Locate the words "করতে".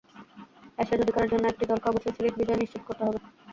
2.85-3.03